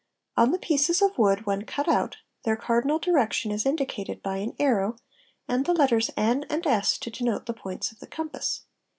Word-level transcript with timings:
On 0.35 0.49
the 0.49 0.57
pieces 0.57 0.99
of 1.03 1.15
wood 1.19 1.45
when 1.45 1.61
cut 1.63 1.87
out 1.87 2.17
their 2.43 2.55
cardinal 2.55 2.97
direction 2.97 3.51
is 3.51 3.67
indicated 3.67 4.23
by 4.23 4.37
an 4.37 4.55
arrow 4.57 4.95
and 5.47 5.63
the 5.63 5.75
letters 5.75 6.09
N 6.17 6.43
and 6.49 6.65
S 6.65 6.97
to 6.97 7.11
denote 7.11 7.45
the 7.45 7.53
points 7.53 7.91
of 7.91 7.99
the 7.99 8.07
compass. 8.07 8.61